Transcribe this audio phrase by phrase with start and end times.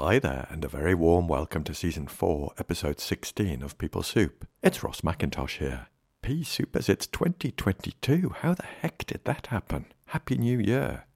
[0.00, 4.46] Hi there, and a very warm welcome to Season 4, Episode 16 of People Soup.
[4.62, 5.88] It's Ross McIntosh here.
[6.22, 8.32] Pea Soupers, it's 2022.
[8.42, 9.86] How the heck did that happen?
[10.06, 11.06] Happy New Year.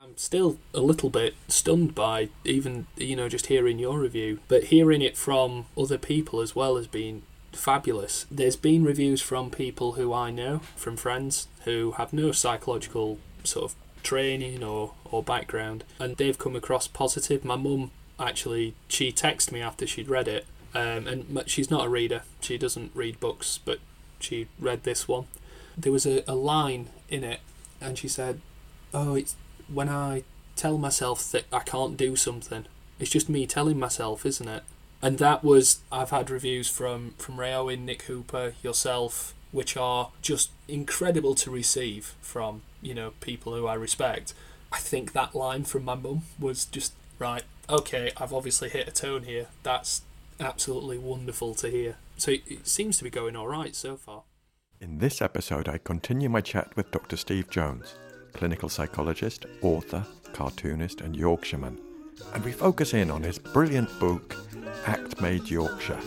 [0.00, 4.64] I'm still a little bit stunned by even, you know, just hearing your review, but
[4.64, 7.20] hearing it from other people as well has been
[7.52, 8.24] fabulous.
[8.30, 13.72] There's been reviews from people who I know, from friends who have no psychological sort
[13.72, 17.44] of training or, or background, and they've come across positive.
[17.44, 21.88] My mum actually she texted me after she'd read it, um, and she's not a
[21.88, 22.22] reader.
[22.40, 23.78] She doesn't read books, but
[24.20, 25.26] she read this one.
[25.76, 27.40] There was a, a line in it,
[27.80, 28.40] and she said,
[28.92, 29.36] "Oh, it's
[29.72, 30.24] when I
[30.54, 32.66] tell myself that I can't do something.
[32.98, 34.62] It's just me telling myself, isn't it?"
[35.02, 40.10] And that was I've had reviews from from Ray Owen, Nic Hooper, yourself, which are
[40.22, 44.34] just incredible to receive from you know people who I respect.
[44.72, 48.92] I think that line from my mum was just right okay, I've obviously hit a
[48.92, 49.46] tone here.
[49.62, 50.02] That's
[50.40, 51.96] absolutely wonderful to hear.
[52.16, 54.22] So it seems to be going all right so far.
[54.80, 57.16] In this episode, I continue my chat with Dr.
[57.16, 57.94] Steve Jones,
[58.34, 61.78] clinical psychologist, author, cartoonist, and Yorkshireman.
[62.34, 64.36] And we focus in on his brilliant book,
[64.86, 66.00] Act Made Yorkshire.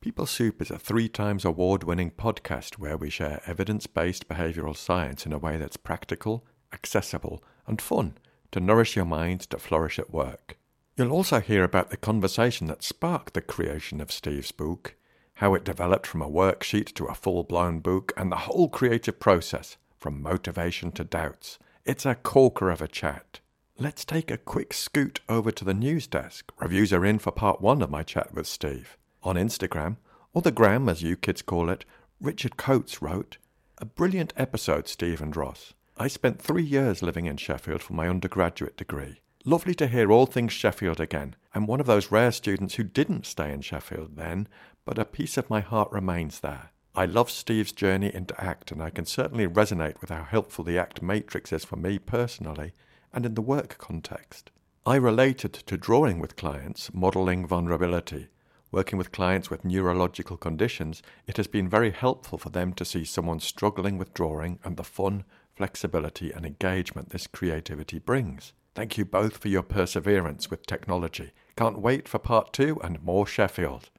[0.00, 4.76] People Soup is a three times award winning podcast where we share evidence based behavioral
[4.76, 8.18] science in a way that's practical, accessible, and fun
[8.52, 10.58] to nourish your mind to flourish at work.
[10.96, 14.96] You'll also hear about the conversation that sparked the creation of Steve's book,
[15.34, 19.18] how it developed from a worksheet to a full blown book, and the whole creative
[19.18, 21.58] process from motivation to doubts.
[21.84, 23.40] It's a corker of a chat.
[23.82, 26.52] Let's take a quick scoot over to the news desk.
[26.58, 28.98] Reviews are in for part one of my chat with Steve.
[29.22, 29.96] On Instagram,
[30.34, 31.86] or the gram as you kids call it,
[32.20, 33.38] Richard Coates wrote,
[33.78, 35.72] A brilliant episode, Steve and Ross.
[35.96, 39.22] I spent three years living in Sheffield for my undergraduate degree.
[39.46, 41.34] Lovely to hear all things Sheffield again.
[41.54, 44.46] I'm one of those rare students who didn't stay in Sheffield then,
[44.84, 46.72] but a piece of my heart remains there.
[46.94, 50.76] I love Steve's journey into ACT, and I can certainly resonate with how helpful the
[50.76, 52.74] ACT matrix is for me personally
[53.12, 54.50] and in the work context.
[54.86, 58.28] I related to drawing with clients, modeling vulnerability.
[58.72, 63.04] Working with clients with neurological conditions, it has been very helpful for them to see
[63.04, 68.52] someone struggling with drawing and the fun, flexibility, and engagement this creativity brings.
[68.74, 71.32] Thank you both for your perseverance with technology.
[71.56, 73.90] Can't wait for part two and more Sheffield.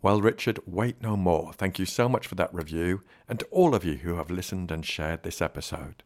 [0.00, 1.52] Well, Richard, wait no more.
[1.52, 4.72] Thank you so much for that review, and to all of you who have listened
[4.72, 6.02] and shared this episode.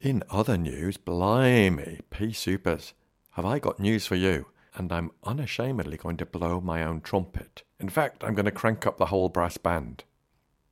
[0.00, 2.92] In other news, blimey, pea soupers,
[3.30, 4.46] have I got news for you?
[4.74, 7.62] And I'm unashamedly going to blow my own trumpet.
[7.80, 10.04] In fact, I'm going to crank up the whole brass band.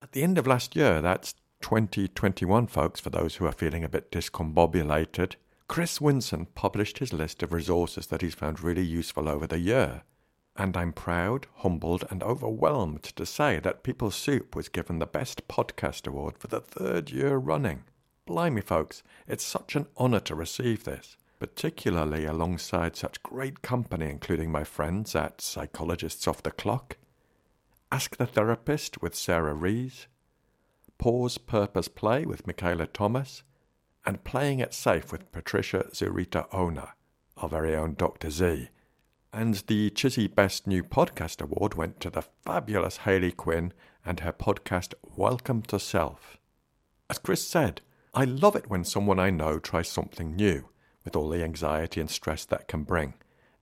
[0.02, 3.88] At the end of last year, that's 2021, folks, for those who are feeling a
[3.88, 5.36] bit discombobulated,
[5.68, 10.02] Chris Winson published his list of resources that he's found really useful over the year.
[10.54, 15.48] And I'm proud, humbled, and overwhelmed to say that People Soup was given the Best
[15.48, 17.84] Podcast Award for the third year running.
[18.26, 24.50] Blimey, folks, it's such an honour to receive this, particularly alongside such great company, including
[24.50, 26.96] my friends at Psychologists Off the Clock,
[27.92, 30.06] Ask the Therapist with Sarah Rees,
[30.96, 33.42] Pause Purpose Play with Michaela Thomas,
[34.06, 36.94] and Playing It Safe with Patricia Zurita Ona,
[37.36, 38.30] our very own Dr.
[38.30, 38.70] Z.
[39.34, 44.32] And the Chizzy Best New Podcast Award went to the fabulous Hayley Quinn and her
[44.32, 46.38] podcast Welcome to Self.
[47.10, 47.82] As Chris said,
[48.16, 50.68] I love it when someone I know tries something new,
[51.04, 53.14] with all the anxiety and stress that can bring.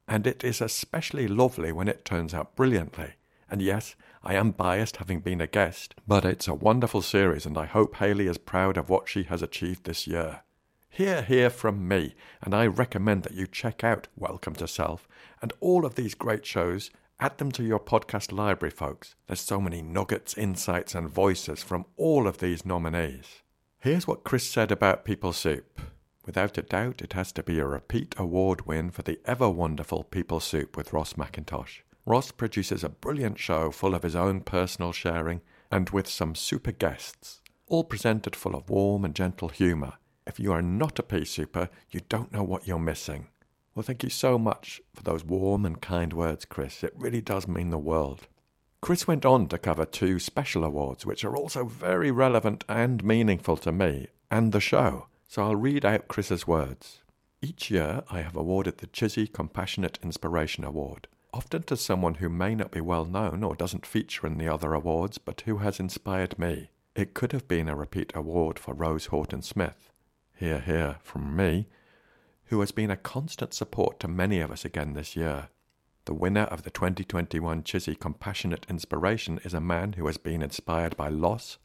[0.07, 3.15] And it is especially lovely when it turns out brilliantly.
[3.51, 7.57] And yes, I am biased having been a guest, but it's a wonderful series and
[7.57, 10.43] I hope Hayley is proud of what she has achieved this year.
[10.91, 15.09] Hear, hear from me, and I recommend that you check out Welcome to Self
[15.41, 16.91] and all of these great shows.
[17.19, 19.15] Add them to your podcast library, folks.
[19.29, 23.43] There's so many nuggets, insights, and voices from all of these nominees.
[23.83, 25.81] Here's what Chris said about People Soup.
[26.25, 30.05] Without a doubt, it has to be a repeat award win for the ever wonderful
[30.05, 31.81] People Soup with Ross McIntosh.
[32.07, 36.71] Ross produces a brilliant show full of his own personal sharing and with some super
[36.71, 39.95] guests, all presented full of warm and gentle humour.
[40.29, 43.31] If you are not a pea souper, you don't know what you're missing.
[43.75, 46.85] Well, thank you so much for those warm and kind words, Chris.
[46.85, 48.29] It really does mean the world.
[48.83, 53.57] Chris went on to cover two special awards, which are also very relevant and meaningful
[53.57, 55.07] to me and the show.
[55.29, 57.01] So I'll read out Chris's words.
[57.41, 62.57] Each year, I have awarded the Chizzy Compassionate Inspiration Award, often to someone who may
[62.57, 66.37] not be well known or doesn't feature in the other awards, but who has inspired
[66.37, 66.71] me.
[66.97, 69.93] It could have been a repeat award for Rose Horton Smith,
[70.35, 71.69] here, here, from me,
[72.47, 75.51] who has been a constant support to many of us again this year.
[76.05, 80.97] The winner of the 2021 Chizzy Compassionate Inspiration is a man who has been inspired
[80.97, 81.59] by loss,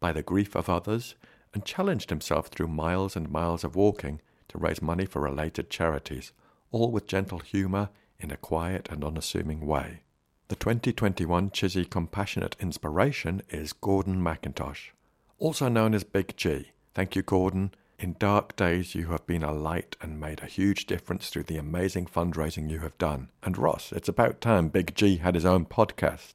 [0.00, 1.14] by the grief of others,
[1.52, 6.32] and challenged himself through miles and miles of walking to raise money for related charities,
[6.72, 10.00] all with gentle humour in a quiet and unassuming way.
[10.48, 14.90] The 2021 Chizzy Compassionate Inspiration is Gordon McIntosh,
[15.38, 16.72] also known as Big G.
[16.94, 17.70] Thank you, Gordon.
[17.98, 21.56] In dark days, you have been a light and made a huge difference through the
[21.56, 23.28] amazing fundraising you have done.
[23.42, 26.34] And Ross, it's about time Big G had his own podcast.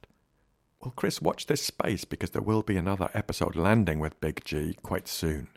[0.80, 4.76] Well, Chris, watch this space because there will be another episode landing with Big G
[4.82, 5.48] quite soon.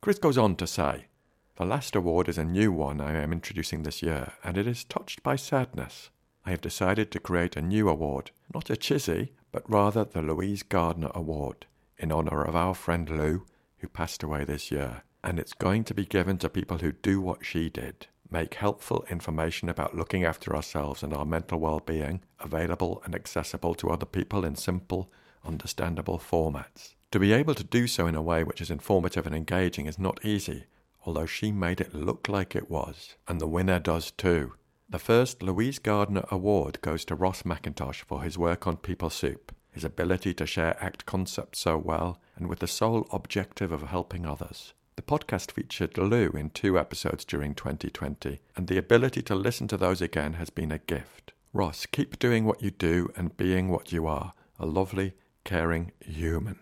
[0.00, 1.06] Chris goes on to say,
[1.54, 4.82] The last award is a new one I am introducing this year, and it is
[4.84, 6.10] touched by sadness.
[6.44, 10.64] I have decided to create a new award, not a Chizzy, but rather the Louise
[10.64, 11.66] Gardner Award,
[11.98, 13.46] in honour of our friend Lou,
[13.78, 15.02] who passed away this year.
[15.26, 19.04] And it's going to be given to people who do what she did make helpful
[19.10, 24.06] information about looking after ourselves and our mental well being available and accessible to other
[24.06, 25.10] people in simple,
[25.44, 26.94] understandable formats.
[27.10, 29.98] To be able to do so in a way which is informative and engaging is
[29.98, 30.66] not easy,
[31.04, 34.54] although she made it look like it was, and the winner does too.
[34.88, 39.52] The first Louise Gardner Award goes to Ross McIntosh for his work on People Soup,
[39.72, 44.24] his ability to share ACT concepts so well, and with the sole objective of helping
[44.24, 44.72] others.
[45.06, 50.02] Podcast featured Lou in two episodes during 2020, and the ability to listen to those
[50.02, 51.32] again has been a gift.
[51.52, 55.12] Ross, keep doing what you do and being what you are a lovely,
[55.44, 56.58] caring human.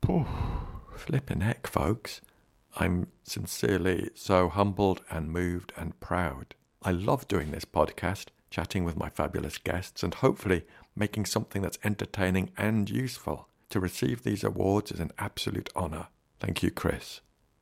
[0.00, 0.26] Pooh,
[0.94, 2.20] flippin' heck, folks.
[2.76, 6.54] I'm sincerely so humbled and moved and proud.
[6.82, 10.64] I love doing this podcast, chatting with my fabulous guests, and hopefully
[10.96, 13.48] making something that's entertaining and useful.
[13.70, 16.08] To receive these awards is an absolute honour.
[16.42, 17.20] Thank you, Chris.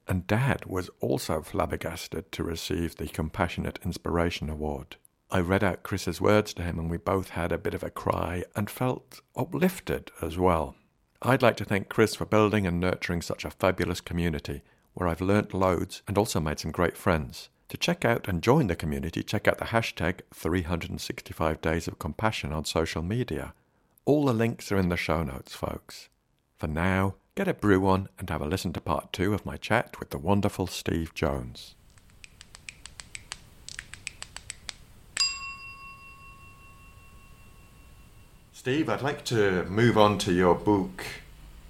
[0.08, 4.96] And Dad was also flabbergasted to receive the Compassionate Inspiration Award.
[5.30, 7.90] I read out Chris's words to him, and we both had a bit of a
[7.90, 10.76] cry and felt uplifted as well.
[11.20, 14.62] I'd like to thank Chris for building and nurturing such a fabulous community
[14.94, 17.50] where I've learnt loads and also made some great friends.
[17.68, 22.50] To check out and join the community, check out the hashtag 365 Days of Compassion
[22.50, 23.52] on social media.
[24.06, 26.08] All the links are in the show notes, folks.
[26.56, 29.56] For now, get a brew on and have a listen to part two of my
[29.56, 31.74] chat with the wonderful Steve Jones.
[38.52, 41.02] Steve, I'd like to move on to your book,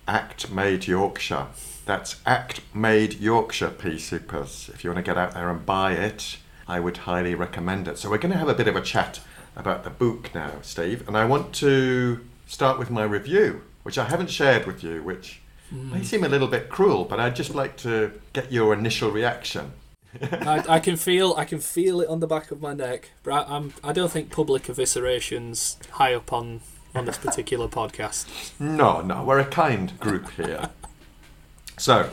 [0.08, 1.46] Act Made Yorkshire.
[1.87, 4.70] That's Act Made Yorkshire Pea Soupers.
[4.70, 7.96] If you want to get out there and buy it, I would highly recommend it.
[7.96, 9.20] So, we're going to have a bit of a chat
[9.55, 14.06] about the book now, Steve, and I want to start with my review, which I
[14.06, 15.40] haven't shared with you, which
[15.72, 15.93] mm.
[15.93, 19.72] may seem a little bit cruel, but I'd just like to get your initial reaction.
[20.20, 23.11] I, I, can feel I can feel it on the back of my neck.
[23.22, 26.61] But I, I'm I don't think public eviscerations high up on
[26.94, 28.52] on this particular podcast.
[28.58, 30.70] No, no, we're a kind group here.
[31.78, 32.11] so,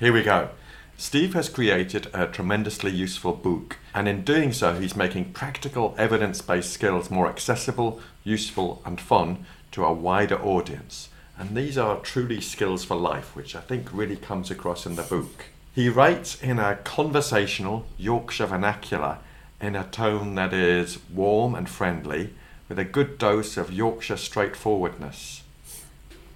[0.00, 0.50] here we go.
[0.98, 6.40] Steve has created a tremendously useful book, and in doing so, he's making practical evidence
[6.40, 11.10] based skills more accessible, useful, and fun to a wider audience.
[11.38, 15.02] And these are truly skills for life, which I think really comes across in the
[15.02, 15.46] book.
[15.74, 19.18] He writes in a conversational Yorkshire vernacular
[19.60, 22.32] in a tone that is warm and friendly
[22.68, 25.42] with a good dose of Yorkshire straightforwardness.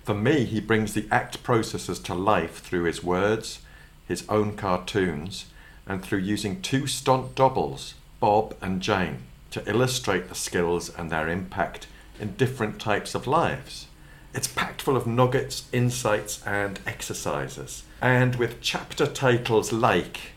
[0.04, 3.60] For me, he brings the act processes to life through his words,
[4.06, 5.46] his own cartoons,
[5.86, 11.28] and through using two stunt doubles, Bob and Jane, to illustrate the skills and their
[11.28, 11.86] impact
[12.18, 13.86] in different types of lives.
[14.32, 20.32] It's packed full of nuggets, insights, and exercises, and with chapter titles like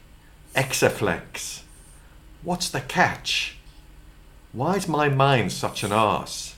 [0.56, 1.62] Hexaflex,
[2.42, 3.58] What's the Catch?
[4.52, 6.56] Why's my mind such an arse?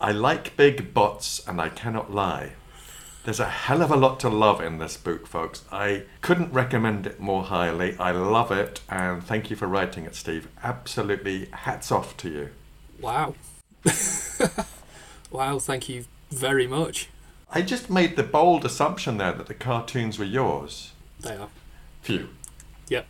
[0.00, 2.52] I like big butts and I cannot lie.
[3.24, 5.64] There's a hell of a lot to love in this book, folks.
[5.70, 7.96] I couldn't recommend it more highly.
[7.98, 10.48] I love it, and thank you for writing it, Steve.
[10.62, 12.48] Absolutely hats off to you.
[13.00, 13.34] Wow.
[15.30, 17.08] wow, thank you very much.
[17.50, 20.92] I just made the bold assumption there that the cartoons were yours.
[21.20, 21.48] They are.
[22.02, 22.30] Phew.
[22.88, 23.06] Yep.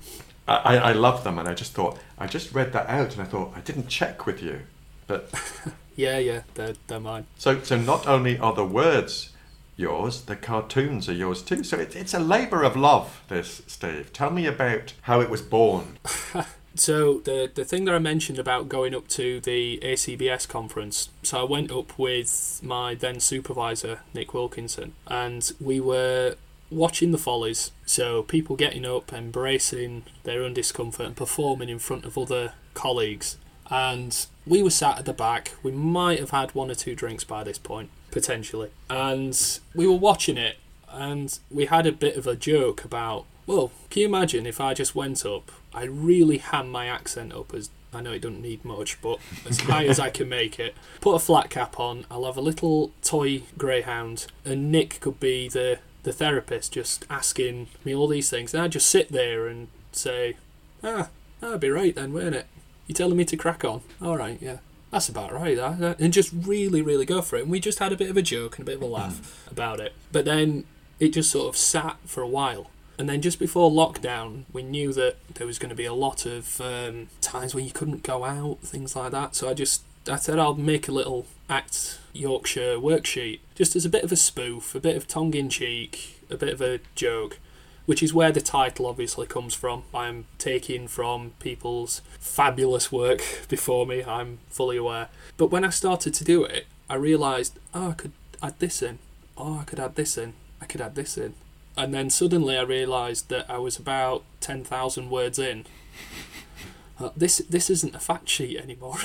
[0.49, 3.25] I, I love them, and I just thought I just read that out, and I
[3.25, 4.63] thought I didn't check with you,
[5.07, 5.31] but
[5.97, 7.27] yeah, yeah, they're they're mine.
[7.39, 9.33] So so not only are the words
[9.77, 10.23] yours.
[10.23, 11.63] The cartoons are yours too.
[11.65, 13.23] So it's it's a labour of love.
[13.29, 14.13] This Steve.
[14.13, 15.99] Tell me about how it was born.
[16.75, 21.41] So the the thing that I mentioned about going up to the ACBS conference, so
[21.41, 26.37] I went up with my then supervisor Nick Wilkinson, and we were
[26.71, 27.73] watching the follies.
[27.85, 33.37] So people getting up, embracing their own discomfort, and performing in front of other colleagues.
[33.71, 35.55] And we were sat at the back.
[35.63, 38.71] We might have had one or two drinks by this point, potentially.
[38.91, 39.39] And
[39.75, 40.57] we were watching it,
[40.91, 44.75] and we had a bit of a joke about, well, can you imagine if I
[44.75, 48.65] just went up I really ham my accent up as I know it doesn't need
[48.65, 50.75] much, but as high as I can make it.
[51.01, 52.07] Put a flat cap on.
[52.11, 57.69] I'll have a little toy greyhound, and Nick could be the the therapist, just asking
[57.85, 58.53] me all these things.
[58.53, 60.37] And I'd just sit there and say,
[60.83, 61.11] "Ah,
[61.41, 62.47] that'd be right then, wouldn't it?
[62.87, 63.83] You're telling me to crack on?
[64.01, 64.59] All right, yeah."
[64.91, 65.99] That's about right, that.
[65.99, 67.43] And just really, really go for it.
[67.43, 69.49] And we just had a bit of a joke and a bit of a laugh
[69.51, 69.95] about it.
[70.13, 70.65] But then
[71.01, 74.93] it just sort of sat for a while and then just before lockdown, we knew
[74.93, 78.25] that there was going to be a lot of um, times when you couldn't go
[78.25, 79.35] out, things like that.
[79.35, 83.89] So I just I said I'll make a little Act Yorkshire worksheet, just as a
[83.89, 87.39] bit of a spoof, a bit of tongue in cheek, a bit of a joke,
[87.87, 89.85] which is where the title obviously comes from.
[89.95, 95.09] I'm taking from people's fabulous work before me, I'm fully aware.
[95.37, 98.99] But when I started to do it, I realised, oh, I could add this in.
[99.37, 100.35] Oh, I could add this in.
[100.61, 101.35] I could add this in
[101.77, 105.65] and then suddenly I realised that I was about ten thousand words in.
[106.99, 108.97] Uh, this this isn't a fact sheet anymore.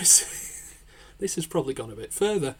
[1.19, 2.55] this has probably gone a bit further,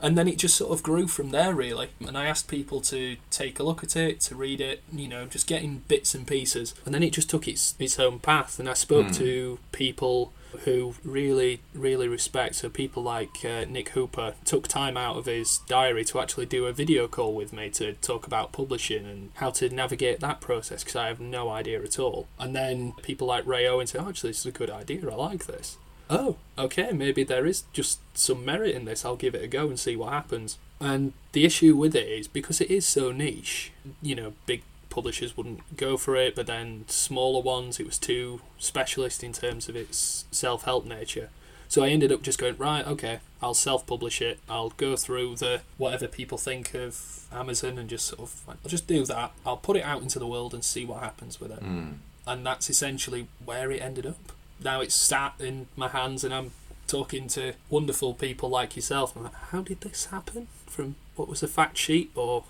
[0.00, 1.88] and then it just sort of grew from there really.
[2.06, 5.26] And I asked people to take a look at it, to read it, you know,
[5.26, 8.58] just getting bits and pieces, and then it just took its its own path.
[8.58, 9.16] And I spoke mm.
[9.16, 10.32] to people
[10.64, 12.56] who really, really respect.
[12.56, 16.66] So people like uh, Nic Hooper took time out of his diary to actually do
[16.66, 20.82] a video call with me to talk about publishing and how to navigate that process
[20.82, 22.28] because I have no idea at all.
[22.38, 25.08] And then people like Ray Owen say, oh, actually, this is a good idea.
[25.10, 25.76] I like this.
[26.10, 29.04] Oh, okay, maybe there is just some merit in this.
[29.04, 30.58] I'll give it a go and see what happens.
[30.80, 34.62] And the issue with it is because it is so niche, you know, big
[34.98, 39.68] publishers wouldn't go for it, but then smaller ones, it was too specialist in terms
[39.68, 41.28] of its self help nature.
[41.68, 44.40] So I ended up just going, right, okay, I'll self publish it.
[44.48, 48.88] I'll go through the whatever people think of Amazon and just sort of, I'll just
[48.88, 49.30] do that.
[49.46, 51.62] I'll put it out into the world and see what happens with it.
[51.62, 51.98] Mm.
[52.26, 54.32] And that's essentially where it ended up.
[54.64, 56.50] Now it's sat in my hands and I'm
[56.88, 59.14] talking to wonderful people like yourself.
[59.14, 60.48] I'm like, how did this happen?
[60.66, 62.42] From what was a fact sheet or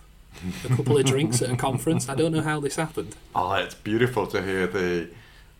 [0.64, 2.08] a couple of drinks at a conference.
[2.08, 3.16] I don't know how this happened.
[3.34, 5.08] Oh, it's beautiful to hear the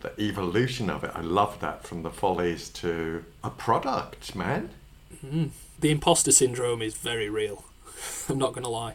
[0.00, 1.10] the evolution of it.
[1.14, 4.70] I love that from the follies to a product, man.
[5.24, 5.50] Mm.
[5.80, 7.64] The imposter syndrome is very real.
[8.28, 8.94] I'm not going to lie.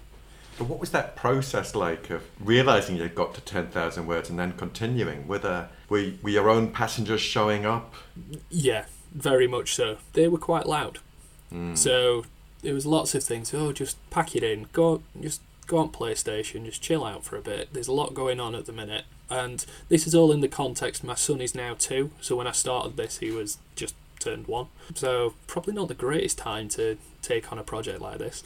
[0.57, 4.53] But what was that process like of realizing you got to 10,000 words and then
[4.53, 5.27] continuing?
[5.27, 7.95] Were, there, were, were your own passengers showing up?
[8.49, 9.97] Yeah, very much so.
[10.13, 10.99] They were quite loud.
[11.51, 11.77] Mm.
[11.77, 12.25] So
[12.61, 13.53] there was lots of things.
[13.53, 14.67] Oh, just pack it in.
[14.73, 17.74] Go, just go on PlayStation, just chill out for a bit.
[17.74, 21.03] There's a lot going on at the minute, and this is all in the context.
[21.03, 24.67] My son is now two, so when I started this, he was just turned one.
[24.96, 28.43] So probably not the greatest time to take on a project like this,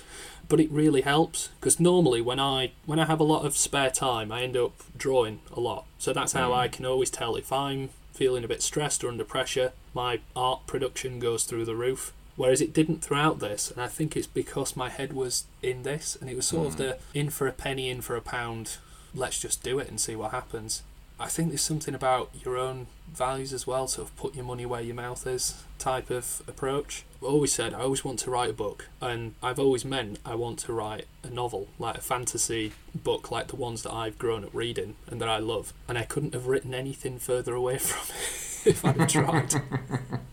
[0.49, 3.91] but it really helps because normally when I when I have a lot of spare
[3.91, 5.85] time, I end up drawing a lot.
[5.97, 6.57] So that's how mm.
[6.57, 9.73] I can always tell if I'm feeling a bit stressed or under pressure.
[9.93, 13.69] My art production goes through the roof whereas it didn't throughout this.
[13.69, 16.67] And I think it's because my head was in this, and it was sort mm.
[16.67, 16.81] of hmm.
[16.81, 18.77] the in for a penny, in for a pound.
[19.13, 20.83] Let's just do it and see what happens.
[21.19, 24.67] I think there's something about your own values as well, sort of put your money
[24.67, 27.05] where your mouth is type of approach.
[27.17, 30.35] I've always said I always want to write a book, and I've always meant I
[30.35, 34.43] want to write a novel, like a fantasy book, like the ones that I've grown
[34.43, 35.73] up reading and that I love.
[35.87, 39.55] And I couldn't have written anything further away from it if I'd have tried.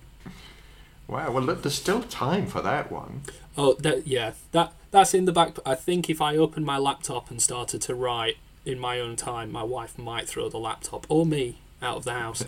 [1.14, 1.30] Wow.
[1.30, 3.22] Well, look, there's still time for that one.
[3.56, 4.32] Oh, that yeah.
[4.50, 5.56] That that's in the back.
[5.64, 9.52] I think if I opened my laptop and started to write in my own time,
[9.52, 12.44] my wife might throw the laptop or me out of the house.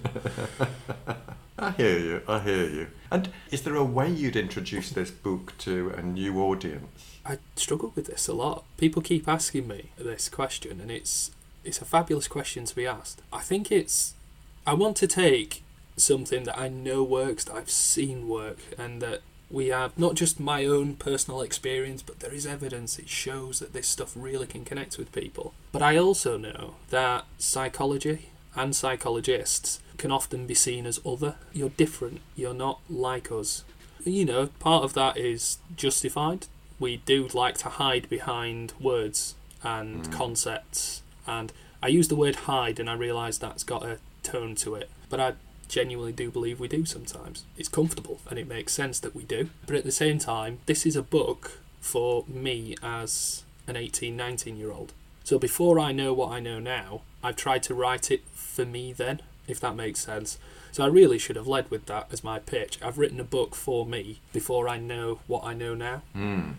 [1.60, 2.22] I hear you.
[2.26, 2.88] I hear you.
[3.08, 7.18] And is there a way you'd introduce this book to a new audience?
[7.24, 8.64] I struggle with this a lot.
[8.78, 11.30] People keep asking me this question, and it's
[11.62, 13.22] it's a fabulous question to be asked.
[13.32, 14.14] I think it's
[14.66, 15.62] I want to take
[15.96, 20.40] something that I know works, that I've seen work, and that we have not just
[20.40, 24.64] my own personal experience, but there is evidence it shows that this stuff really can
[24.64, 25.54] connect with people.
[25.72, 31.36] But I also know that psychology and psychologists can often be seen as other.
[31.52, 33.64] You're different, you're not like us.
[34.04, 36.46] You know, part of that is justified
[36.78, 40.12] we do like to hide behind words and hmm.
[40.12, 41.02] concepts.
[41.26, 44.90] And I use the word hide, and I realise that's got a tone to it.
[45.08, 45.32] But I
[45.68, 47.44] genuinely do believe we do sometimes.
[47.56, 49.50] It's comfortable and it makes sense that we do.
[49.66, 54.56] But at the same time, this is a book for me as an 18, 19
[54.56, 54.92] year old.
[55.24, 58.92] So before I know what I know now, I've tried to write it for me
[58.92, 60.38] then, if that makes sense.
[60.70, 62.78] So I really should have led with that as my pitch.
[62.82, 66.02] I've written a book for me before I know what I know now.
[66.12, 66.50] Hmm.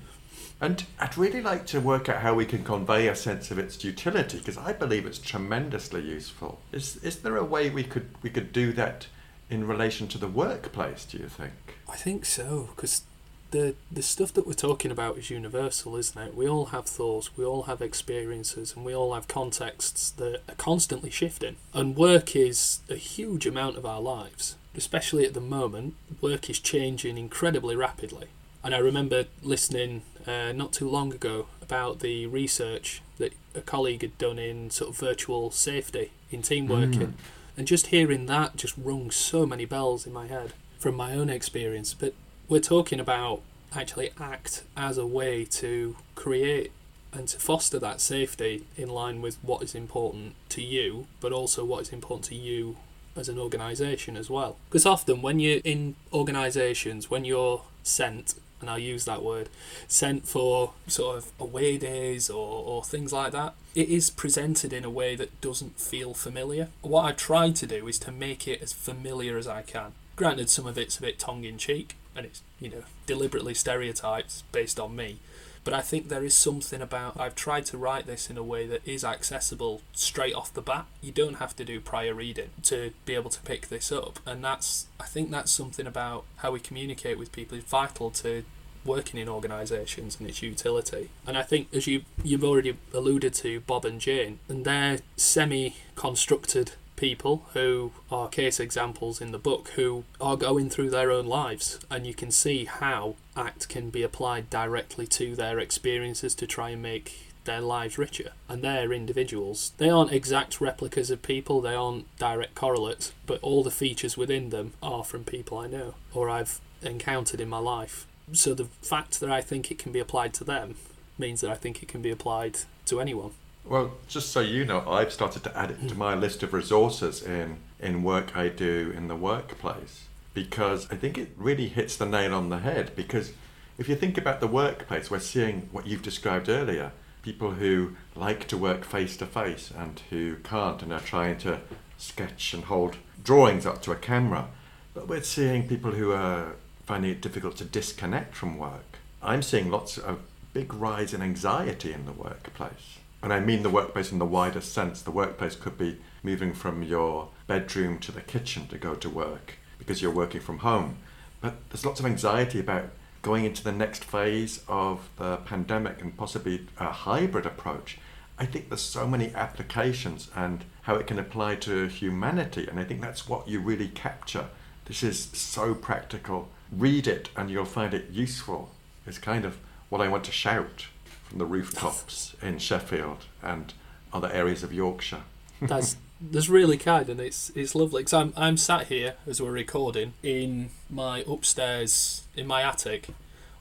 [0.60, 3.84] And I'd really like to work out how we can convey a sense of its
[3.84, 6.60] utility because I believe it's tremendously useful.
[6.72, 9.08] Is is there a way we could we could do that
[9.50, 11.06] in relation to the workplace?
[11.06, 11.53] Do you think?
[11.88, 13.03] I think so, because
[13.51, 16.36] the the stuff that we're talking about is universal, isn't it?
[16.36, 20.56] We all have thoughts, we all have experiences, and we all have contexts that are
[20.56, 21.58] constantly shifting.
[21.74, 25.96] And work is a huge amount of our lives, especially at the moment.
[26.20, 28.27] Work is changing incredibly rapidly.
[28.64, 34.02] And I remember listening uh, not too long ago about the research that a colleague
[34.02, 37.16] had done in sort of virtual safety in team working.
[37.56, 41.30] And just hearing that just rung so many bells in my head from my own
[41.30, 41.94] experience.
[41.94, 42.14] But
[42.48, 43.42] we're talking about
[43.76, 46.72] actually act as a way to create
[47.12, 51.66] and to foster that safety in line with what is important to you, but also
[51.66, 52.78] what is important to you
[53.16, 54.58] as an organisation as well.
[54.70, 59.50] Because often when you're in organisations, when you're sent, and I'll use that word,
[59.88, 64.84] sent for sort of away days or, or things like that, it is presented in
[64.84, 66.70] a way that doesn't feel familiar.
[66.82, 69.94] What I try to do is to make it as familiar as I can.
[70.16, 74.44] Granted, some of it's a bit tongue in cheek, and it's, you know, deliberately stereotypes
[74.52, 75.20] based on me.
[75.68, 78.68] But I think there is something about I've tried to write this in a way
[78.68, 80.86] that is accessible straight off the bat.
[81.02, 84.42] You don't have to do prior reading to be able to pick this up, and
[84.42, 88.46] that's I think that's something about how we communicate with people is vital to
[88.86, 91.10] working in organisations and its utility.
[91.26, 96.76] And I think as you you've already alluded to Bob and Jane, and they're semi-constructed
[96.98, 101.80] people who are case examples in the book who are going through their own lives
[101.89, 106.72] and you can see how act can be applied directly to their experiences to try
[106.72, 108.32] and make their lives richer.
[108.50, 109.72] And they're individuals.
[109.78, 114.50] They aren't exact replicas of people they aren't direct correlates but all the features within
[114.50, 118.06] them are from people i know or i've encountered in my life.
[118.34, 120.76] So the fact that i think it can be applied to them
[121.17, 123.32] means that i think it can be applied to anyone
[123.69, 127.21] Well, just so you know, I've started to add it to my list of resources
[127.21, 132.06] in in work I do in the workplace because I think it really hits the
[132.06, 132.95] nail on the head.
[132.95, 133.34] Because
[133.77, 138.47] if you think about the workplace, we're seeing what you've described earlier: people who like
[138.47, 141.60] to work face to face and who can't, and are trying to
[141.97, 144.47] sketch and hold drawings up to a camera.
[144.93, 148.99] But we're seeing people who are finding it difficult to disconnect from work.
[149.21, 150.19] I'm seeing lots of
[150.53, 152.99] big rise in anxiety in the workplace.
[153.28, 155.02] And I mean the workplace in the widest sense.
[155.02, 159.56] The workplace could be moving from your bedroom to the kitchen to go to work
[159.78, 161.00] because you're working from home.
[161.42, 162.86] But there's lots of anxiety about
[163.24, 167.98] going into the next phase of the pandemic and possibly a hybrid approach.
[168.40, 172.66] I think there's so many applications and how it can apply to humanity.
[172.66, 174.46] And I think that's what you really capture.
[174.86, 176.48] This is so practical.
[176.72, 178.72] Read it and you'll find it useful.
[179.06, 179.58] It's kind of
[179.90, 180.86] what I want to shout
[181.28, 183.74] from the rooftops in Sheffield and
[184.13, 185.24] other areas of Yorkshire.
[185.62, 189.52] that's that's really kind and it's it's lovely because I'm I'm sat here as we're
[189.52, 193.10] recording in my upstairs in my attic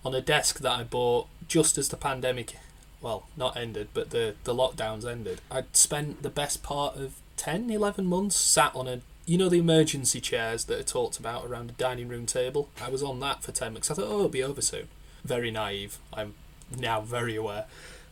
[0.05, 2.57] on a desk that I bought just as the pandemic
[3.03, 5.41] well not ended but the the lockdowns ended.
[5.51, 9.59] I'd spent the best part of 10 11 months sat on a you know the
[9.59, 12.69] emergency chairs that are talked about around a dining room table?
[12.81, 14.89] I was on that for 10 minutes I thought oh it'll be over soon.
[15.25, 15.99] Very naive.
[16.13, 16.35] I'm
[16.79, 17.67] now very aware.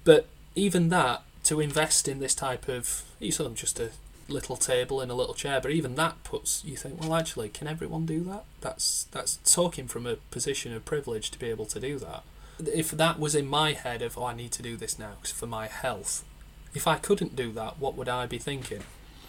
[0.05, 3.91] But even that to invest in this type of it's not just a
[4.29, 7.69] little table and a little chair but even that puts you think well actually can
[7.69, 8.45] everyone do that?
[8.61, 12.23] That's that's talking from a position of privilege to be able to do that.
[12.59, 15.47] If that was in my head of oh I need to do this now for
[15.47, 16.25] my health
[16.73, 18.83] if I couldn't do that what would I be thinking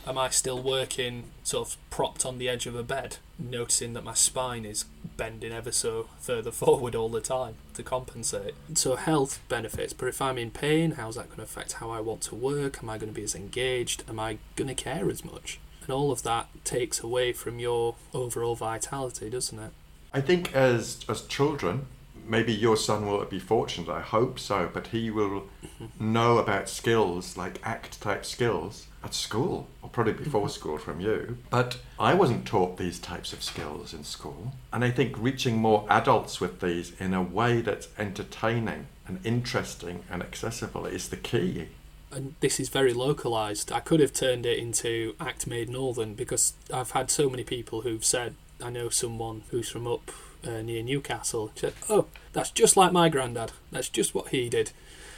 [0.08, 4.04] am I still working sort of propped on the edge of a bed noticing that
[4.04, 4.86] my spine is
[5.18, 8.54] bending ever so further forward all the time to compensate?
[8.74, 12.02] So health benefits but if I'm in pain how's that going to affect how I
[12.02, 12.80] want to work?
[12.82, 14.04] Am I going to be as engaged?
[14.10, 15.60] Am I going to care as much?
[15.82, 19.72] And all of that takes away from your overall vitality doesn't it?
[20.13, 21.88] I think as as children,
[22.28, 23.89] maybe your son will be fortunate.
[23.89, 26.13] I hope so, but he will mm-hmm.
[26.13, 31.38] know about skills like act type skills at school, or probably before school from you.
[31.50, 35.86] But I wasn't taught these types of skills in school, and I think reaching more
[35.89, 41.68] adults with these in a way that's entertaining and interesting and accessible is the key.
[42.12, 43.72] and this is very localized.
[43.72, 47.82] I could have turned it into Act Made Northern because I've had so many people
[47.82, 50.12] who've said, I know someone who's from up
[50.48, 51.52] uh, near Newcastle.
[51.56, 53.52] Said, "Oh, that's just like my granddad.
[53.72, 54.72] That's just what he did."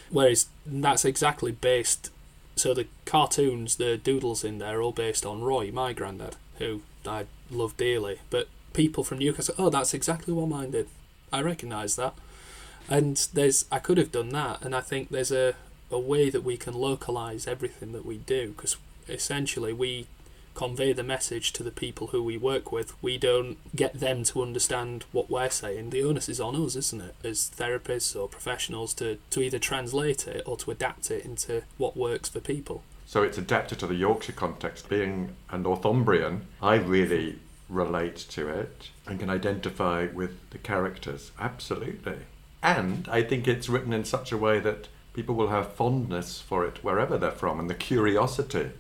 [0.10, 2.12] Whereas that's exactly based.
[2.58, 6.82] So the cartoons, the doodles in there, are all based on Roy, my granddad, who
[7.06, 8.20] I love dearly.
[8.30, 10.88] But people from Newcastle, oh, that's exactly what mine did.
[11.32, 12.14] I recognise that.
[12.90, 15.56] And there's, I could have done that, and I think there's a,
[15.92, 18.78] a way that we can localize everything that we do because
[19.10, 20.08] essentially we
[20.58, 22.92] convey the message to the people who we work with.
[23.00, 25.92] We don't get them to understand what we're saying.
[25.92, 30.28] The onus is on us, isn't it, as therapists or professionals to, to either translate
[30.28, 32.84] it or to adapt it into what works for people.
[33.06, 34.90] So it's adapted to the Yorkshire context.
[34.90, 37.38] Being a Northumbrian, I really
[37.70, 41.32] relate to it and can identify with the characters.
[41.40, 42.18] Absolutely.
[42.64, 46.66] And I think it's written in such a way that people will have fondness for
[46.66, 48.72] it wherever they're from and the curiosity.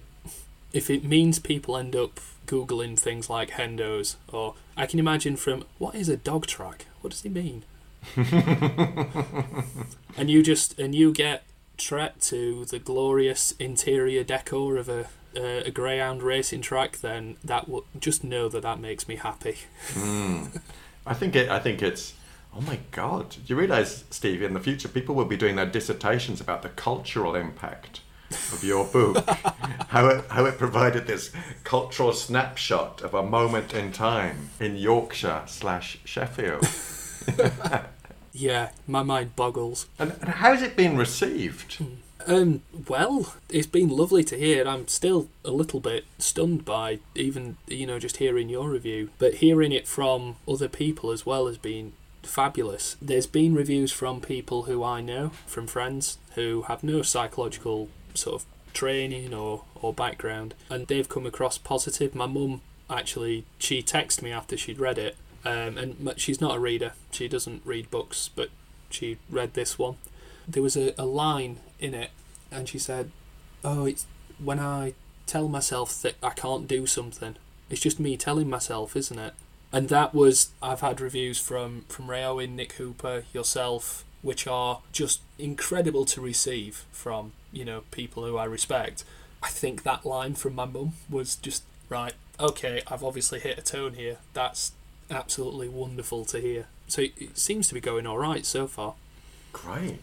[0.77, 5.65] If it means people end up googling things like hendos, or I can imagine from
[5.79, 6.85] what is a dog track?
[7.01, 7.63] What does he mean?
[10.15, 11.45] and you just and you get
[11.79, 17.67] trekked to the glorious interior decor of a uh, a greyhound racing track, then that
[17.67, 19.57] will just know that that makes me happy.
[19.93, 20.61] Mm.
[21.07, 21.49] I think it.
[21.49, 22.13] I think it's.
[22.55, 23.31] Oh my God!
[23.31, 24.43] Do you realise, Steve?
[24.43, 28.85] In the future, people will be doing their dissertations about the cultural impact of your
[28.85, 29.25] book.
[29.89, 31.31] how it how it provided this
[31.63, 36.67] cultural snapshot of a moment in time in Yorkshire slash Sheffield.
[38.37, 39.87] Yeah, my mind boggles.
[39.97, 41.83] And, and how's it been received?
[42.27, 44.67] Um, well, it's been lovely to hear.
[44.67, 49.35] I'm still a little bit stunned by even, you know, just hearing your review, but
[49.35, 52.95] hearing it from other people as well has been fabulous.
[53.01, 58.41] There's been reviews from people who I know, from friends who have no psychological sort
[58.41, 62.13] of training or, or background, and they've come across positive.
[62.13, 66.59] My mum actually, she texted me after she'd read it, um, and she's not a
[66.59, 68.49] reader, she doesn't read books, but
[68.89, 69.95] she read this one.
[70.47, 72.11] There was a, a line in it,
[72.51, 73.11] and she said,
[73.63, 74.05] Oh, it's
[74.39, 74.93] when I
[75.25, 77.35] tell myself that I can't do something,
[77.69, 79.33] it's just me telling myself, isn't it?
[79.71, 84.81] And that was, I've had reviews from, from Ray Owen, Nic Hooper, yourself, which are
[84.91, 89.03] just incredible to receive from, you know, people who I respect.
[89.41, 93.61] I think that line from my mum was just, right, okay, I've obviously hit a
[93.61, 94.17] tone here.
[94.33, 94.73] That's
[95.09, 96.67] absolutely wonderful to hear.
[96.87, 98.95] So it, seems to be going all right so far.
[99.53, 99.99] Great.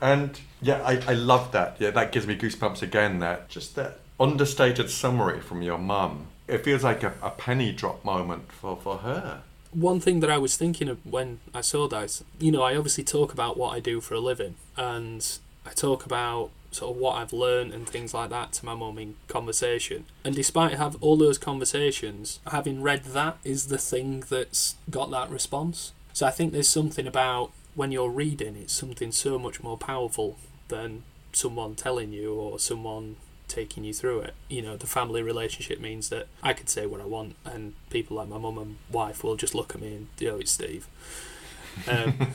[0.00, 1.76] And yeah, I, I love that.
[1.78, 3.20] Yeah, that gives me goosebumps again.
[3.20, 6.26] That just that understated summary from your mum.
[6.48, 9.42] It feels like a, a penny drop moment for, for her.
[9.72, 13.04] One thing that I was thinking of when I saw that you know, I obviously
[13.04, 17.16] talk about what I do for a living and I talk about sort of what
[17.16, 20.04] I've learned and things like that to my mum in conversation.
[20.24, 25.30] And despite have all those conversations, having read that is the thing that's got that
[25.30, 25.92] response.
[26.12, 30.36] So I think there's something about when you're reading, it's something so much more powerful
[30.68, 31.02] than
[31.32, 33.16] someone telling you or someone
[33.48, 34.34] taking you through it.
[34.48, 38.16] You know, the family relationship means that I could say what I want, and people
[38.16, 40.86] like my mum and wife will just look at me and, you know, it's Steve.
[41.88, 42.28] Um,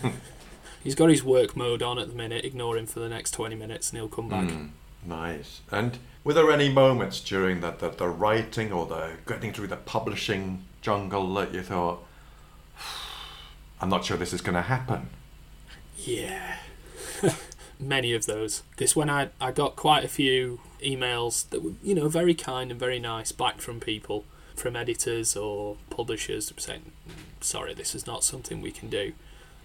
[0.84, 2.46] he's got his work mode on at the minute.
[2.46, 4.46] Ignore him for the next 20 minutes and he'll come back.
[4.46, 4.70] Mm,
[5.06, 5.62] nice.
[5.72, 9.78] And were there any moments during the, the, the writing or the getting through the
[9.78, 12.04] publishing jungle that you thought,
[13.82, 15.10] I'm not sure this is going to happen?
[15.98, 16.58] Yeah.
[17.80, 18.62] Many of those.
[18.78, 22.72] This when I, I got quite a few emails that were, you know, very kind
[22.72, 26.92] and very nice back from people, from editors or publishers saying,
[27.40, 29.14] sorry, this is not something we can do.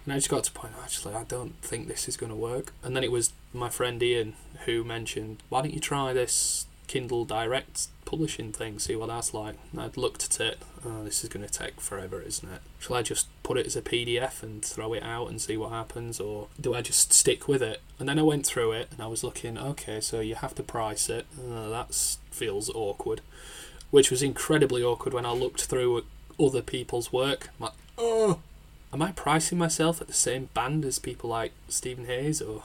[0.05, 2.73] And I just got to point, actually, I don't think this is going to work.
[2.81, 7.25] And then it was my friend Ian who mentioned, why don't you try this Kindle
[7.25, 9.55] Direct publishing thing, see what that's like.
[9.77, 12.61] I'd looked at it, oh, this is going to take forever, isn't it?
[12.79, 15.71] Shall I just put it as a PDF and throw it out and see what
[15.71, 17.81] happens, or do I just stick with it?
[17.99, 20.63] And then I went through it and I was looking, okay, so you have to
[20.63, 21.25] price it.
[21.37, 21.93] Uh, that
[22.31, 23.21] feels awkward.
[23.91, 26.05] Which was incredibly awkward when I looked through
[26.39, 27.49] other people's work.
[27.59, 28.39] I'm like, oh,
[28.93, 32.63] am I pricing myself at the same band as people like Steven Hayes or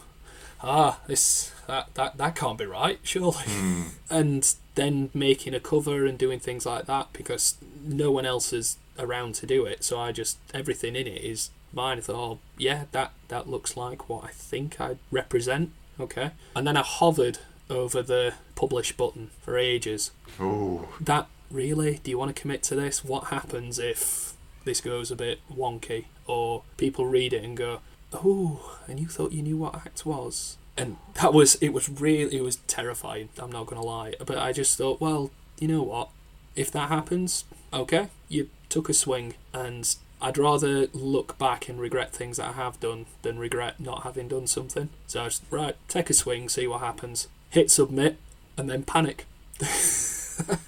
[0.62, 3.44] ah this that that, that can't be right surely.
[3.44, 3.84] Mm.
[4.10, 8.78] and then making a cover and doing things like that because no one else is
[8.98, 11.98] around to do it so I just everything in it is mine.
[11.98, 16.32] I thought oh yeah that that looks like what I think I represent okay.
[16.54, 17.38] And then I hovered
[17.70, 20.10] over the publish button for ages.
[20.40, 20.88] Ooh.
[21.00, 22.00] that really?
[22.02, 23.04] Do you want to commit to this?
[23.04, 27.80] What happens if this goes a bit wonky or people read it and go
[28.12, 32.36] oh, and you thought you knew what act was, and that was it was really
[32.36, 33.28] it was terrifying.
[33.38, 36.08] I'm not gonna lie, but I just thought, well, you know what,
[36.56, 42.12] if that happens, okay, you took a swing, and I'd rather look back and regret
[42.12, 44.88] things that I have done than regret not having done something.
[45.06, 48.16] So I just right, take a swing, see what happens, hit submit,
[48.56, 49.26] and then panic.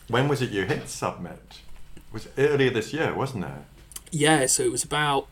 [0.09, 1.61] when was it you hit submit?
[1.97, 3.51] It was earlier this year, wasn't it?
[4.11, 5.29] Yeah, so it was about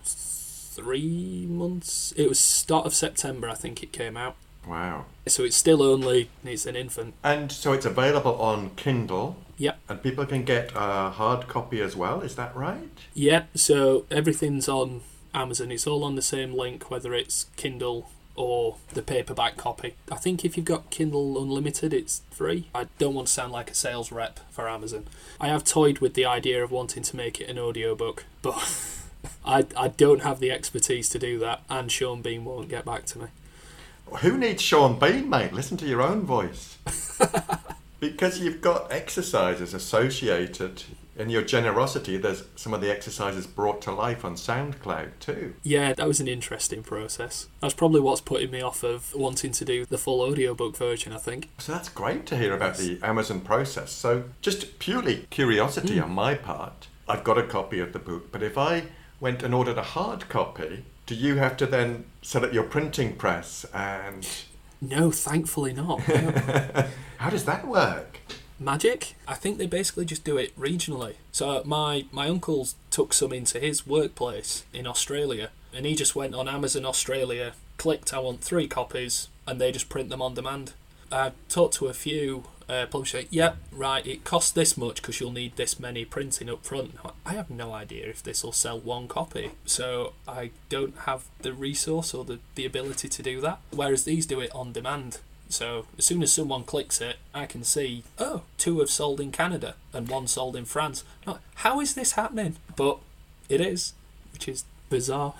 [0.72, 2.12] three months.
[2.16, 4.36] It was start of September, I think it came out.
[4.66, 5.06] Wow.
[5.26, 7.14] So it's still only it's an infant.
[7.22, 9.36] And so it's available on Kindle.
[9.58, 9.78] Yep.
[9.88, 12.20] And people can get a hard copy as well.
[12.20, 12.90] Is that right?
[13.14, 13.58] Yep.
[13.58, 15.02] So everything's on
[15.34, 15.70] Amazon.
[15.70, 19.94] It's all on the same link, whether it's Kindle or the paperback copy.
[20.10, 22.68] I think if you've got Kindle Unlimited, it's free.
[22.74, 25.04] I don't want to sound like a sales rep for Amazon.
[25.40, 28.54] I have toyed with the idea of wanting to make it an audiobook, but
[29.44, 33.04] I, I don't have the expertise to do that, and Sean Bean won't get back
[33.06, 33.26] to me.
[34.20, 35.52] Who needs Sean Bean, mate?
[35.52, 36.78] Listen to your own voice.
[38.00, 40.82] because you've got exercises associated
[41.16, 45.54] in your generosity, there's some of the exercises brought to life on SoundCloud too.
[45.62, 47.48] Yeah, that was an interesting process.
[47.60, 51.18] That's probably what's putting me off of wanting to do the full audiobook version, I
[51.18, 51.50] think.
[51.58, 53.92] So that's great to hear about the Amazon process.
[53.92, 56.04] So, just purely curiosity mm.
[56.04, 58.84] on my part, I've got a copy of the book, but if I
[59.22, 63.14] went and ordered a hard copy, do you have to then set up your printing
[63.14, 64.28] press and.
[64.80, 66.06] No, thankfully not.
[66.08, 66.88] No.
[67.18, 68.18] How does that work?
[68.58, 69.16] magic.
[69.26, 71.14] I think they basically just do it regionally.
[71.32, 76.34] So my my uncle took some into his workplace in Australia, and he just went
[76.34, 80.72] on Amazon Australia, clicked I want three copies, and they just print them on demand.
[81.10, 83.26] I talked to a few uh, publishers.
[83.30, 84.06] Yeah, right.
[84.06, 86.94] It costs this much because you'll need this many printing up front.
[87.24, 91.52] I have no idea if this will sell one copy, so I don't have the
[91.52, 93.58] resource or the, the ability to do that.
[93.70, 95.18] Whereas these do it on demand.
[95.48, 99.32] So as soon as someone clicks it, I can see, oh, two have sold in
[99.32, 101.04] Canada and one sold in France.
[101.56, 102.56] How is this happening?
[102.74, 102.98] But
[103.50, 103.92] it is,
[104.32, 105.34] which is bizarre.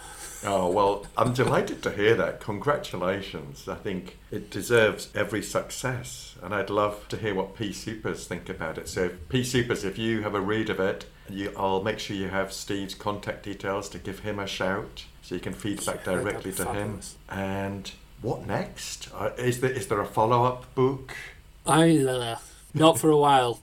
[0.45, 2.41] Oh, well, I'm delighted to hear that.
[2.41, 3.69] Congratulations.
[3.69, 6.35] I think it deserves every success.
[6.43, 8.89] And I'd love to hear what Pea Soupers think about it.
[8.89, 12.29] So, Pea Soupers, if you have a read of it, you, I'll make sure you
[12.29, 16.51] have Steve's contact details to give him a shout so you can feedback yeah, directly
[16.53, 17.17] to fabulous.
[17.29, 17.39] him.
[17.39, 19.09] And what next?
[19.15, 21.15] Uh, is there is there a follow up book?
[21.67, 22.39] I uh,
[22.75, 23.61] not for a while.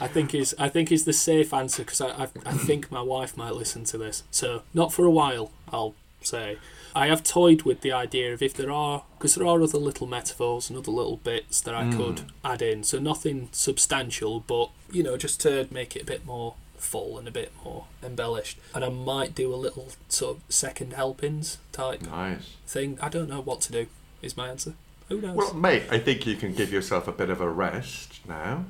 [0.00, 3.02] I think is I think is the safe answer because I, I I think my
[3.02, 4.22] wife might listen to this.
[4.30, 5.50] So not for a while.
[5.72, 6.58] I'll say.
[6.94, 10.08] I have toyed with the idea of if there are, because there are other little
[10.08, 11.96] metaphors and other little bits that I mm.
[11.96, 12.82] could add in.
[12.82, 17.28] So nothing substantial, but you know, just to make it a bit more full and
[17.28, 18.58] a bit more embellished.
[18.74, 22.56] And I might do a little sort of second helpings type nice.
[22.66, 22.98] thing.
[23.00, 23.86] I don't know what to do
[24.22, 24.74] is my answer.
[25.08, 25.36] Who knows?
[25.36, 28.64] Well, mate, I think you can give yourself a bit of a rest now.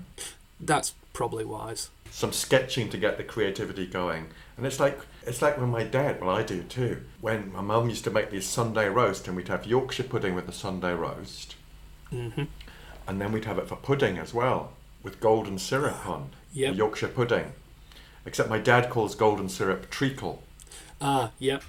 [0.60, 1.90] That's probably wise.
[2.10, 4.28] Some sketching to get the creativity going.
[4.56, 7.88] And it's like it's like when my dad, well I do too, when my mum
[7.88, 11.56] used to make these Sunday roast and we'd have Yorkshire pudding with the Sunday roast.
[12.12, 12.44] Mm-hmm.
[13.06, 16.30] And then we'd have it for pudding as well, with golden syrup on.
[16.52, 16.74] Yep.
[16.76, 17.52] Yorkshire pudding.
[18.26, 20.42] Except my dad calls golden syrup treacle.
[21.00, 21.62] Ah, yep.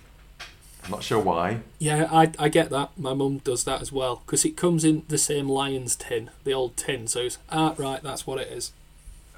[0.84, 1.60] I'm not sure why.
[1.80, 2.90] Yeah, I, I get that.
[2.98, 6.54] My mum does that as well because it comes in the same Lions tin, the
[6.54, 7.08] old tin.
[7.08, 8.74] So it's ah right, that's what it is.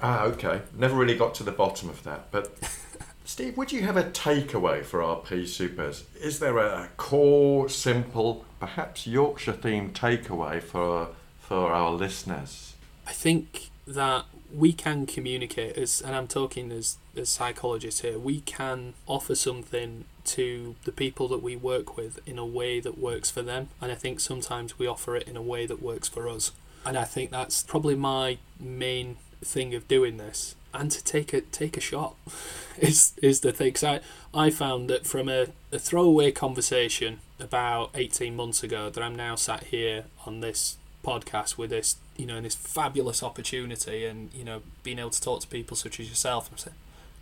[0.00, 0.62] Ah, okay.
[0.76, 2.30] Never really got to the bottom of that.
[2.30, 2.56] But
[3.24, 6.04] Steve, would you have a takeaway for our pea soupers?
[6.20, 11.08] Is there a core, simple, perhaps Yorkshire themed takeaway for
[11.40, 12.74] for our listeners?
[13.06, 18.40] I think that we can communicate as and I'm talking as as psychologists here, we
[18.40, 23.30] can offer something to the people that we work with in a way that works
[23.30, 23.68] for them.
[23.80, 26.52] And I think sometimes we offer it in a way that works for us.
[26.86, 30.54] And I think that's probably my main thing of doing this.
[30.72, 32.16] And to take a take a shot
[32.78, 33.72] is is the thing.
[33.72, 34.00] Cause I,
[34.34, 39.34] I found that from a, a throwaway conversation about 18 months ago that I'm now
[39.36, 44.62] sat here on this podcast with this, you know, this fabulous opportunity and, you know,
[44.82, 46.50] being able to talk to people such as yourself.
[46.50, 46.76] I'm saying,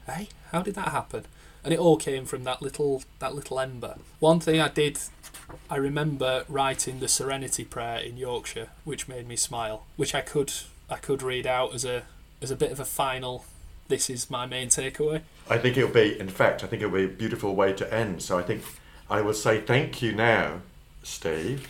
[0.07, 1.25] hey, how did that happen?
[1.65, 3.97] and it all came from that little that little ember.
[4.19, 4.99] One thing I did,
[5.71, 10.53] I remember writing the Serenity Prayer in Yorkshire, which made me smile, which I could
[10.93, 12.03] I could read out as a
[12.43, 13.47] as a bit of a final.
[13.89, 15.23] This is my main takeaway.
[15.49, 18.23] I think it'll be, in fact, I think it'll be a beautiful way to end.
[18.23, 18.63] So I think
[19.09, 20.61] I will say thank you now,
[21.03, 21.69] Steve.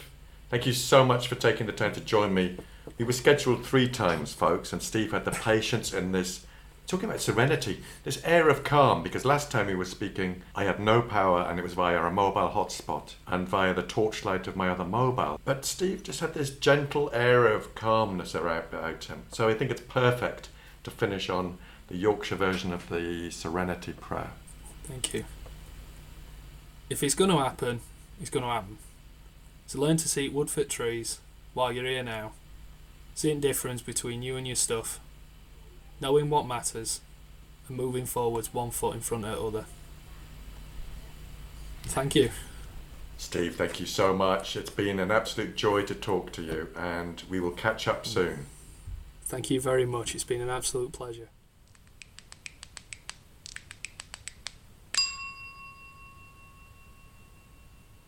[0.50, 2.58] Thank you so much for taking the time to join me.
[2.98, 6.44] We were scheduled three times, folks, and Steve had the patience in this
[6.86, 10.78] Talking about serenity, this air of calm, because last time we were speaking, I had
[10.78, 14.68] no power and it was via a mobile hotspot and via the torchlight of my
[14.68, 15.40] other mobile.
[15.44, 19.22] But Steve just had this gentle air of calmness about him.
[19.32, 20.50] So I think it's perfect
[20.84, 21.56] to finish on
[21.88, 24.30] the Yorkshire version of the Serenity Prayer.
[24.84, 25.24] Thank you.
[26.90, 27.80] If it's going to happen,
[28.20, 28.78] it's going to happen.
[29.66, 31.20] So learn to see woodford trees
[31.54, 32.32] while you're here now.
[33.14, 35.00] Seeing difference between you and your stuff
[36.02, 37.00] knowing what matters,
[37.68, 39.64] and moving forwards one foot in front of the other.
[41.84, 42.30] Thank you.
[43.16, 44.56] Steve, thank you so much.
[44.56, 48.46] It's been an absolute joy to talk to you, and we will catch up soon.
[49.22, 50.14] Thank you very much.
[50.14, 51.28] It's been an absolute pleasure.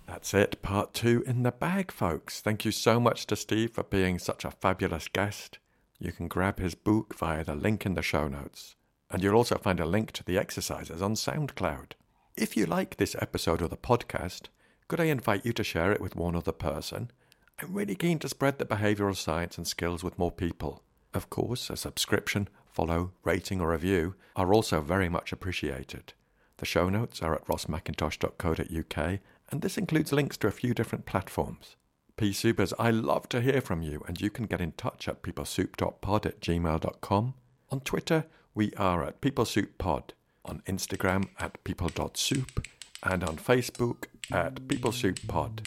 [0.07, 2.40] That's it, part two in the bag, folks.
[2.40, 5.59] Thank you so much to Steve for being such a fabulous guest.
[6.04, 8.76] You can grab his book via the link in the show notes,
[9.10, 11.92] and you'll also find a link to the exercises on SoundCloud.
[12.36, 14.48] If you like this episode of the podcast,
[14.86, 17.10] could I invite you to share it with one other person?
[17.58, 20.82] I'm really keen to spread the behavioural science and skills with more people.
[21.14, 26.12] Of course, a subscription, follow, rating, or review are also very much appreciated.
[26.58, 31.76] The show notes are at rossmackintosh.co.uk, and this includes links to a few different platforms.
[32.16, 35.22] Pea Soupers, I love to hear from you, and you can get in touch at
[35.22, 37.35] peoplesoup.pod at gmail.com.
[37.70, 40.11] On Twitter, we are at peoplesouppod.
[40.44, 42.68] On Instagram, at people.soup.
[43.03, 45.66] And on Facebook, at peoplesouppod.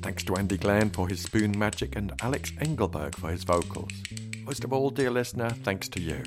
[0.00, 3.92] Thanks to Andy Glenn for his spoon magic and Alex Engelberg for his vocals.
[4.44, 6.22] Most of all, dear listener, thanks to you.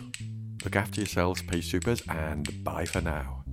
[0.63, 3.45] Look after yourselves, Pea Soupers, and bye for now.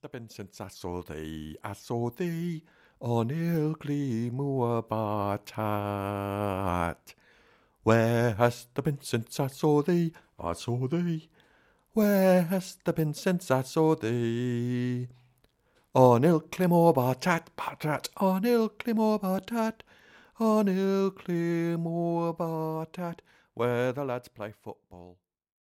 [0.00, 1.56] Thou been since I saw thee?
[1.62, 2.62] I saw thee
[3.00, 4.82] on Ilkley Moor.
[7.82, 10.12] Where hast thou been since I saw thee?
[10.38, 11.28] I saw thee.
[11.92, 15.08] Where hast thou been since I saw thee?
[15.94, 19.18] On Ilkley Moor baht 'at, on Ilkley Moor
[20.38, 22.34] on Ilkley Moor
[23.54, 25.16] where the lads play football.